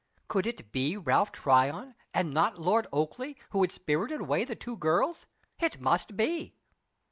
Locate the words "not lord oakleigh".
2.33-3.35